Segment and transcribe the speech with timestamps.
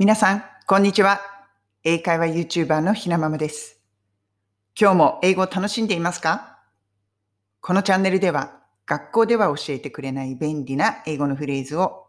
[0.00, 1.20] 皆さん、こんにちは。
[1.84, 3.82] 英会話 YouTuber のひなままです。
[4.74, 6.58] 今日も英語を楽しんでいますか？
[7.60, 12.06] このチャンネルでは、学校では教えてくれない便利な英語のフレーズを、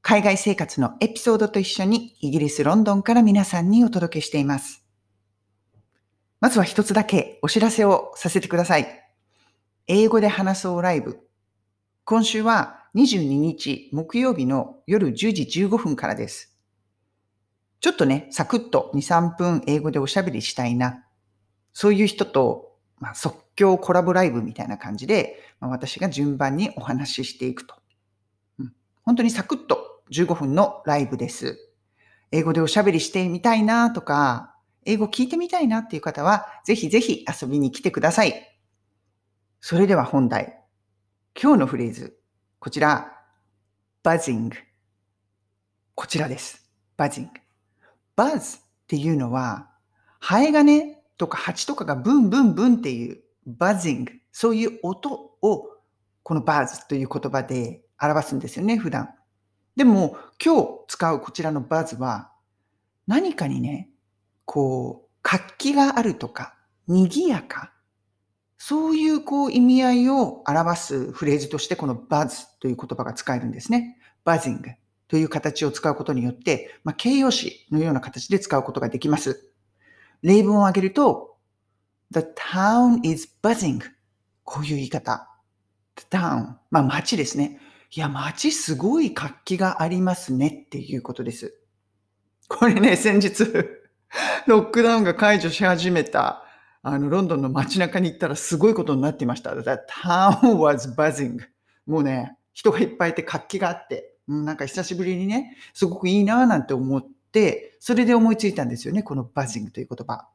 [0.00, 4.84] 海外生活のエピソードと一緒にイギリス・ロンドンから皆さんにお届けしています。
[6.38, 8.86] まずは一つだけお知らせをさせてください。
[9.88, 11.18] 英語で話そうライブ。
[12.04, 15.14] 今週は22日木曜日の夜10
[15.48, 16.53] 時15分からです。
[17.84, 21.04] ちょっとね、サクッと2、3分英語でおしゃべりしたいな。
[21.74, 27.74] そういう人と、まあ、即興コラボライブみたいな感じで、まあ、私が順番にお話ししていくと、
[28.58, 28.72] うん。
[29.02, 31.58] 本当にサクッと15分のライブです。
[32.32, 38.58] 英語でおしゃべりしてみたいなとか、英語聞いてみたいなっていう方は、ぜひぜひ遊びに来てください。
[39.60, 40.58] それでは本題。
[41.38, 42.16] 今日のフレーズ。
[42.60, 43.12] こちら、
[44.02, 44.52] buzzing。
[45.94, 46.66] こちらです。
[46.96, 47.43] buzzing。
[48.16, 49.70] バズっていうのは、
[50.20, 55.68] ハエがね、とか蜂とかがブンブンブンっていうバズィング、そういう音を
[56.22, 59.10] このバズという言葉で表すんですよね、普段。
[59.76, 62.30] でも今日使うこちらのバズは
[63.06, 63.90] 何かにね、
[64.44, 66.54] こう、活気があるとか、
[66.86, 67.72] 賑やか。
[68.58, 73.98] そういうこう意味合いを表すフレーズとしてこのバズという言葉が使えるんですね。
[74.24, 74.70] バズィング。
[75.08, 79.50] という形を使うことによって、まあ、形容詞のような形で使うことができます。
[80.22, 81.36] 例文を挙げると、
[82.10, 83.80] The town is buzzing.
[84.44, 85.28] こういう言い方。
[85.96, 86.56] The town.
[86.70, 87.60] まあ街ですね。
[87.90, 91.54] いや、街すごい活気がありますねっていうことです。
[92.48, 93.44] これね、先日、
[94.46, 96.44] ロックダウンが解除し始めた、
[96.82, 99.54] あの、ロンドンの街中に行ったらすごいことになっていました。
[99.54, 101.38] The town was buzzing.
[101.86, 110.28] もうね、人がいっぱいいて活気があって、なんか久しぶりにね、すごくいいなぁなんて思って、それで思いついたんですよね、このバズィングという言葉。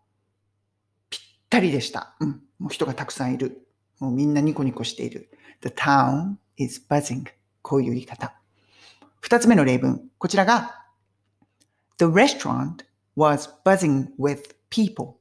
[1.10, 2.16] ぴったりでした。
[2.20, 3.68] うん、もう人がたくさんいる。
[4.00, 5.30] もうみんなニコニコしている。
[5.62, 7.26] The town is buzzing.
[7.62, 8.34] こういう言い方。
[9.20, 10.10] 二つ目の例文。
[10.18, 10.86] こちらが
[11.98, 12.86] The restaurant
[13.18, 15.16] was buzzing with people.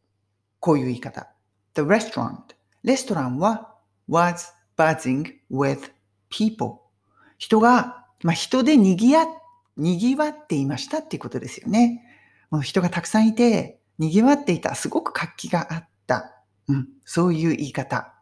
[0.61, 1.29] こういう言い方。
[1.75, 2.55] The restaurant.
[2.85, 3.75] レストランは
[4.09, 5.91] was buzzing with
[6.31, 6.79] people.
[7.39, 9.27] 人がまあ、人で賑や、
[9.77, 12.05] 賑わっていましたっていうことですよね。
[12.51, 14.75] もう人がたくさんいて、賑わっていた。
[14.75, 16.43] すごく活気があった。
[16.69, 18.15] うん、そういう言い方。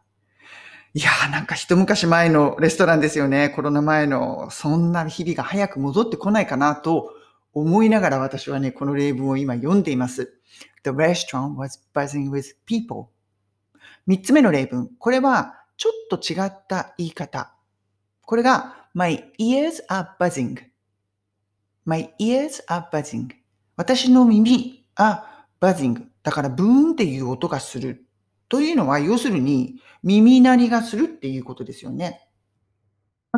[0.93, 3.49] いやーなんか一昔前のレストランですよね。
[3.49, 7.13] コロナ前の、そんな日々が早く戻ってこないかなと
[7.53, 10.33] 思いながら私はね、この例文を今読んでいます。
[10.83, 13.07] The restaurant was buzzing with people.
[14.07, 14.89] 三つ目の例文。
[14.97, 17.53] これはちょっと違った言い方。
[18.21, 20.57] これが My ears are buzzing.
[21.85, 23.29] My ears are buzzing.
[23.75, 26.01] 私の耳、あ、buzzing。
[26.23, 28.07] だからブーンっていう音がする。
[28.49, 32.27] というのは、要するに耳鳴りがするっていうことですよね。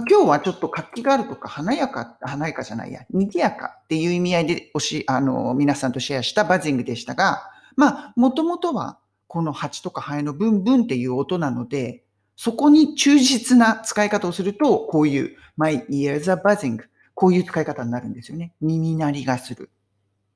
[0.10, 7.42] 今日はちょっと活気があるとか、華やか、華やかじゃないや、賑やかっていう意味合いでおし、あの、皆さんとシェアしたバズィングでしたが、
[7.76, 8.98] まあ、もともとは、
[9.28, 12.06] この蜂とかハエのブンブンっていう音なので、
[12.42, 16.80] そこに忠実な使い方をすると、こういう my ears are buzzing
[17.14, 18.54] こういう使い方になるんですよね。
[18.62, 19.70] 耳鳴りがする。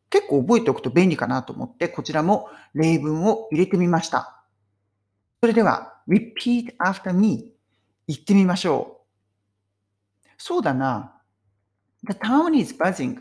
[0.10, 4.44] 結構覚えておくと便利かなと思って、こちらも例文を入れてみました。
[5.40, 7.54] それでは、repeat after me
[8.10, 9.06] 言ってみましょ
[10.26, 10.28] う。
[10.38, 11.22] そうだな。
[12.06, 13.16] The town is buzzing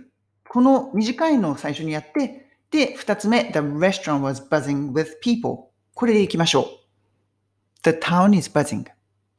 [0.49, 6.82] この短いのを最初にやって、で、二つ目、the restaurant was buzzing with people これでいきましょう。
[7.83, 8.87] The town is buzzing.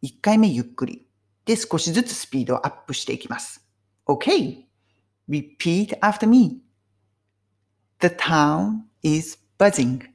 [0.03, 1.07] 1回目ゆっくり。
[1.45, 3.65] で、少しずつスピードをアップしていきます。
[4.05, 4.65] OK.
[5.29, 6.61] Repeat after me.
[7.99, 10.13] The town is buzzing.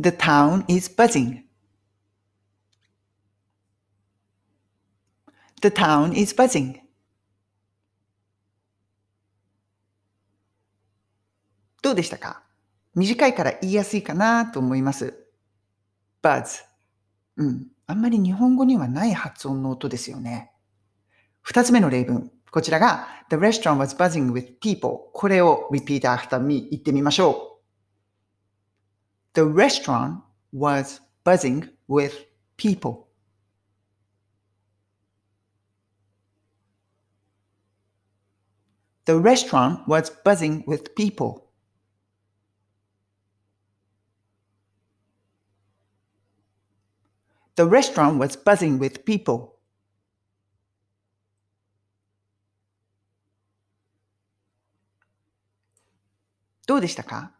[0.00, 1.44] The town is buzzing.
[5.60, 6.80] The town is buzzing.
[11.82, 12.42] どうでしたか
[12.94, 15.26] 短いから言いやすいかなと思います。
[16.22, 16.62] buzz。
[17.36, 17.66] うん。
[17.86, 20.52] あんまり日本語にはない発音の音ですよね。
[21.40, 22.30] 二つ目の例文。
[22.50, 25.10] こちらが The restaurant was buzzing with people.
[25.14, 27.62] これを repeat after me 言ってみましょう。
[29.34, 30.18] The restaurant
[30.54, 32.12] was buzzing with
[32.56, 33.06] people.
[39.06, 41.51] The restaurant was buzzing with people.
[47.56, 49.52] The restaurant was buzzing with people.
[56.66, 57.32] 「どうでしたか?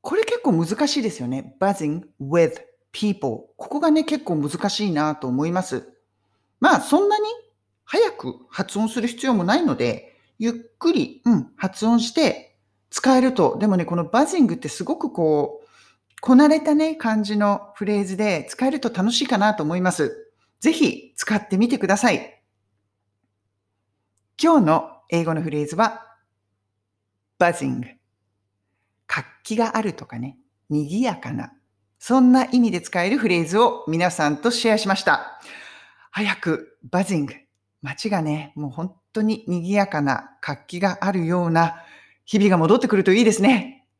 [0.00, 1.56] これ結構難しいですよね。
[1.60, 2.60] buzzing with
[2.92, 3.48] people。
[3.56, 5.92] ここがね、結構難しいなと思います。
[6.60, 7.24] まあ、そんなに
[7.84, 12.56] 早く発音する必要もないので、ゆっくり、うん、発音して
[12.90, 13.58] 使えると。
[13.58, 15.65] でもね、このバズングってすごくこう、
[16.20, 20.32] こなれたね、感じのフレーズで使えると楽しいかなと思います。
[20.60, 22.42] ぜひ使ってみてください。
[24.42, 26.16] 今日の英語のフレーズは、
[27.38, 27.82] buzzing。
[29.06, 31.52] 活気があるとかね、賑やかな。
[31.98, 35.40] そんな意味で使えるフレーズを皆さんとシェアしました。
[36.10, 37.34] 早く、バズング。
[37.82, 41.82] 街がね、もう本当に賑やかな活気があるような
[42.24, 43.85] 日々が戻ってくるといいですね。